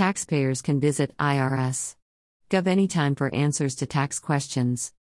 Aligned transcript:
Taxpayers 0.00 0.62
can 0.62 0.80
visit 0.80 1.14
IRS.gov 1.18 2.66
anytime 2.66 3.14
for 3.14 3.34
answers 3.34 3.74
to 3.74 3.84
tax 3.84 4.18
questions. 4.18 4.94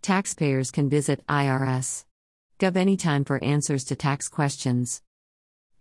Taxpayers 0.00 0.70
can 0.70 0.88
visit 0.88 1.22
IRS. 1.26 2.06
Gov 2.58 2.76
anytime 2.76 3.26
for 3.26 3.44
answers 3.44 3.84
to 3.84 3.94
tax 3.94 4.30
questions. 4.30 5.02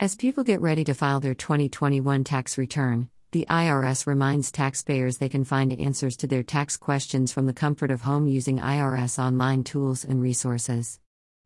As 0.01 0.17
people 0.17 0.43
get 0.43 0.59
ready 0.59 0.83
to 0.83 0.93
file 0.93 1.21
their 1.21 1.33
2021 1.33 2.25
tax 2.25 2.57
return, 2.57 3.09
the 3.31 3.47
IRS 3.49 4.05
reminds 4.05 4.51
taxpayers 4.51 5.19
they 5.19 5.29
can 5.29 5.45
find 5.45 5.71
answers 5.71 6.17
to 6.17 6.27
their 6.27 6.43
tax 6.43 6.75
questions 6.75 7.31
from 7.31 7.45
the 7.45 7.53
comfort 7.53 7.89
of 7.89 8.01
home 8.01 8.27
using 8.27 8.59
IRS 8.59 9.17
online 9.17 9.63
tools 9.63 10.03
and 10.03 10.21
resources. 10.21 10.99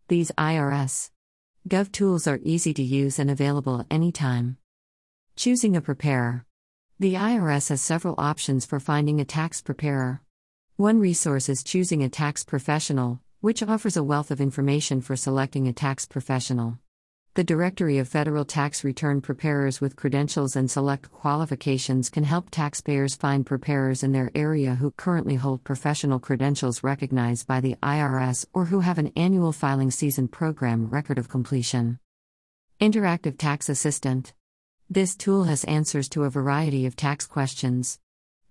These 0.08 0.32
IRS 0.40 1.12
Gov 1.70 1.92
tools 1.92 2.26
are 2.26 2.40
easy 2.42 2.74
to 2.74 2.82
use 2.82 3.20
and 3.20 3.30
available 3.30 3.86
anytime. 3.92 4.58
Choosing 5.36 5.76
a 5.76 5.82
preparer. 5.82 6.48
The 6.98 7.16
IRS 7.16 7.68
has 7.68 7.82
several 7.82 8.16
options 8.18 8.66
for 8.66 8.80
finding 8.80 9.20
a 9.20 9.26
tax 9.26 9.62
preparer. 9.62 10.22
One 10.78 10.98
resource 10.98 11.50
is 11.50 11.62
Choosing 11.62 12.02
a 12.02 12.08
Tax 12.08 12.46
Professional, 12.46 13.20
which 13.42 13.62
offers 13.62 13.98
a 13.98 14.04
wealth 14.04 14.32
of 14.32 14.40
information 14.40 15.02
for 15.02 15.18
selecting 15.18 15.68
a 15.68 15.74
tax 15.74 16.06
professional. 16.06 16.80
The 17.34 17.44
Directory 17.44 17.98
of 17.98 18.08
Federal 18.08 18.46
Tax 18.46 18.86
Return 18.86 19.20
Preparers 19.20 19.82
with 19.82 19.98
credentials 19.98 20.56
and 20.56 20.72
select 20.72 21.12
qualifications 21.12 22.10
can 22.10 22.24
help 22.24 22.50
taxpayers 22.50 23.14
find 23.14 23.46
preparers 23.46 24.02
in 24.02 24.14
their 24.14 24.32
area 24.34 24.76
who 24.76 24.92
currently 24.92 25.36
hold 25.36 25.66
professional 25.66 26.20
credentials 26.20 26.82
recognized 26.82 27.46
by 27.46 27.60
the 27.60 27.76
IRS 27.84 28.46
or 28.54 28.64
who 28.64 28.80
have 28.80 29.00
an 29.00 29.12
annual 29.18 29.52
filing 29.52 29.92
season 29.92 30.30
program 30.30 30.88
record 30.90 31.18
of 31.18 31.28
completion. 31.28 32.00
Interactive 32.80 33.38
Tax 33.38 33.68
Assistant 33.68 34.34
This 34.90 35.16
tool 35.16 35.46
has 35.46 35.64
answers 35.64 36.08
to 36.10 36.26
a 36.26 36.30
variety 36.30 36.86
of 36.86 36.96
tax 36.96 37.26
questions. 37.26 38.00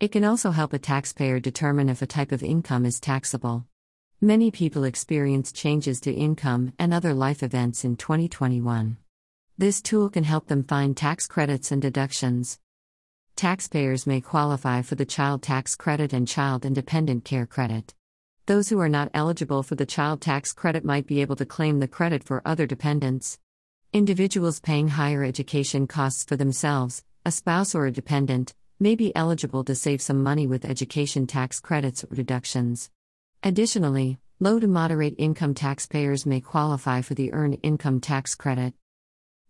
It 0.01 0.11
can 0.11 0.25
also 0.25 0.51
help 0.51 0.73
a 0.73 0.81
taxpayer 0.81 1.39
determine 1.39 1.89
if 1.89 2.03
a 2.03 2.07
type 2.07 2.33
of 2.33 2.43
income 2.43 2.85
is 2.85 2.99
taxable. 2.99 3.67
Many 4.21 4.51
people 4.51 4.83
experienced 4.83 5.55
changes 5.55 6.01
to 6.01 6.13
income 6.13 6.73
and 6.77 6.93
other 6.93 7.15
life 7.15 7.45
events 7.45 7.85
in 7.85 7.95
2021. 7.95 8.97
This 9.57 9.81
tool 9.81 10.11
can 10.11 10.25
help 10.25 10.49
them 10.49 10.65
find 10.65 10.97
tax 10.97 11.29
credits 11.29 11.71
and 11.71 11.81
deductions. 11.81 12.59
Taxpayers 13.37 14.05
may 14.05 14.21
qualify 14.21 14.83
for 14.83 14.97
the 14.97 15.07
Child 15.07 15.41
Tax 15.41 15.77
Credit 15.77 16.13
and 16.13 16.27
Child 16.27 16.65
and 16.65 16.75
Dependent 16.75 17.25
Care 17.25 17.47
Credit. 17.47 17.95
Those 18.47 18.71
who 18.71 18.81
are 18.81 18.89
not 18.89 19.11
eligible 19.15 19.63
for 19.63 19.77
the 19.77 19.87
Child 19.87 20.21
Tax 20.21 20.53
Credit 20.53 20.85
might 20.85 21.07
be 21.07 21.21
able 21.21 21.37
to 21.37 21.47
claim 21.47 21.79
the 21.79 21.87
credit 21.87 22.25
for 22.25 22.43
other 22.45 22.67
dependents. 22.67 23.39
Individuals 23.95 24.59
paying 24.59 24.89
higher 24.89 25.23
education 25.23 25.87
costs 25.87 26.25
for 26.25 26.35
themselves, 26.35 27.05
a 27.25 27.31
spouse, 27.31 27.77
or 27.77 27.87
a 27.87 27.93
dependent 27.93 28.53
may 28.81 28.97
be 28.97 29.15
eligible 29.15 29.63
to 29.63 29.77
save 29.77 30.03
some 30.03 30.21
money 30.21 30.49
with 30.49 30.65
education 30.65 31.29
tax 31.29 31.61
credits 31.61 32.03
or 32.03 32.13
deductions. 32.17 32.91
Additionally, 33.45 34.19
low 34.41 34.59
to 34.59 34.67
moderate 34.67 35.15
income 35.17 35.55
taxpayers 35.55 36.27
may 36.27 36.41
qualify 36.41 37.03
for 37.03 37.15
the 37.15 37.33
Earned 37.33 37.59
Income 37.63 38.01
Tax 38.01 38.35
Credit. 38.35 38.75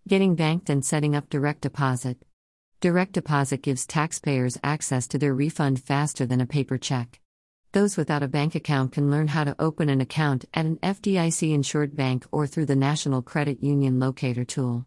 Getting 0.07 0.35
banked 0.35 0.69
and 0.69 0.85
setting 0.85 1.17
up 1.17 1.31
direct 1.31 1.63
deposit. 1.63 2.19
Direct 2.83 3.13
deposit 3.13 3.63
gives 3.63 3.87
taxpayers 3.87 4.59
access 4.63 5.09
to 5.09 5.17
their 5.17 5.33
refund 5.33 5.83
faster 5.83 6.27
than 6.27 6.43
a 6.43 6.47
paper 6.47 6.77
check. 6.77 7.19
Those 7.75 7.97
without 7.97 8.23
a 8.23 8.29
bank 8.29 8.55
account 8.55 8.93
can 8.93 9.11
learn 9.11 9.27
how 9.27 9.43
to 9.43 9.57
open 9.59 9.89
an 9.89 10.01
account 10.01 10.45
at 10.55 10.65
an 10.65 10.77
FDIC 10.77 11.53
insured 11.53 11.97
bank 11.97 12.25
or 12.31 12.47
through 12.47 12.67
the 12.67 12.77
National 12.77 13.21
Credit 13.21 13.61
Union 13.65 13.99
Locator 13.99 14.45
tool. 14.45 14.87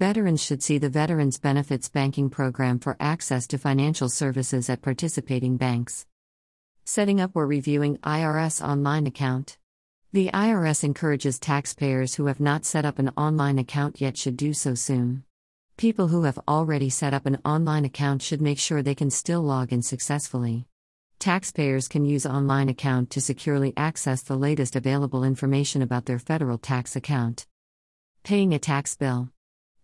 Veterans 0.00 0.42
should 0.42 0.62
see 0.62 0.78
the 0.78 0.88
Veterans 0.88 1.38
Benefits 1.38 1.90
Banking 1.90 2.30
Program 2.30 2.78
for 2.78 2.96
access 2.98 3.46
to 3.48 3.58
financial 3.58 4.08
services 4.08 4.70
at 4.70 4.80
participating 4.80 5.58
banks. 5.58 6.06
Setting 6.86 7.20
up 7.20 7.32
or 7.34 7.46
reviewing 7.46 7.98
IRS 7.98 8.66
online 8.66 9.06
account. 9.06 9.58
The 10.14 10.30
IRS 10.32 10.84
encourages 10.84 11.38
taxpayers 11.38 12.14
who 12.14 12.28
have 12.28 12.40
not 12.40 12.64
set 12.64 12.86
up 12.86 12.98
an 12.98 13.10
online 13.14 13.58
account 13.58 14.00
yet 14.00 14.16
should 14.16 14.38
do 14.38 14.54
so 14.54 14.74
soon. 14.74 15.24
People 15.76 16.08
who 16.08 16.22
have 16.22 16.38
already 16.48 16.88
set 16.88 17.12
up 17.12 17.26
an 17.26 17.42
online 17.44 17.84
account 17.84 18.22
should 18.22 18.40
make 18.40 18.58
sure 18.58 18.82
they 18.82 18.94
can 18.94 19.10
still 19.10 19.42
log 19.42 19.70
in 19.70 19.82
successfully. 19.82 20.66
Taxpayers 21.22 21.86
can 21.86 22.04
use 22.04 22.26
online 22.26 22.68
account 22.68 23.10
to 23.10 23.20
securely 23.20 23.72
access 23.76 24.22
the 24.22 24.34
latest 24.34 24.74
available 24.74 25.22
information 25.22 25.80
about 25.80 26.06
their 26.06 26.18
federal 26.18 26.58
tax 26.58 26.96
account. 26.96 27.46
Paying 28.24 28.52
a 28.54 28.58
tax 28.58 28.96
bill. 28.96 29.28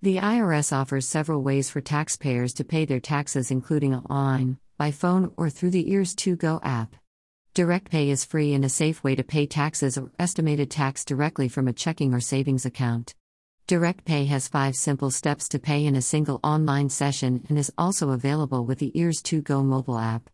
The 0.02 0.16
IRS 0.16 0.76
offers 0.76 1.06
several 1.06 1.44
ways 1.44 1.70
for 1.70 1.80
taxpayers 1.80 2.52
to 2.54 2.64
pay 2.64 2.84
their 2.84 2.98
taxes 2.98 3.52
including 3.52 3.94
online, 3.94 4.58
by 4.78 4.90
phone, 4.90 5.32
or 5.36 5.48
through 5.48 5.70
the 5.70 5.84
IRS2Go 5.84 6.58
app. 6.64 6.96
Direct 7.54 7.88
Pay 7.88 8.10
is 8.10 8.24
free 8.24 8.52
and 8.52 8.64
a 8.64 8.68
safe 8.68 9.04
way 9.04 9.14
to 9.14 9.22
pay 9.22 9.46
taxes 9.46 9.96
or 9.96 10.10
estimated 10.18 10.72
tax 10.72 11.04
directly 11.04 11.46
from 11.46 11.68
a 11.68 11.72
checking 11.72 12.12
or 12.12 12.20
savings 12.20 12.66
account. 12.66 13.14
Direct 13.68 14.04
Pay 14.04 14.24
has 14.24 14.48
five 14.48 14.74
simple 14.74 15.12
steps 15.12 15.48
to 15.50 15.60
pay 15.60 15.86
in 15.86 15.94
a 15.94 16.02
single 16.02 16.40
online 16.42 16.88
session 16.88 17.46
and 17.48 17.56
is 17.56 17.72
also 17.78 18.10
available 18.10 18.64
with 18.64 18.80
the 18.80 18.90
IRS2Go 18.96 19.64
mobile 19.64 20.00
app. 20.00 20.28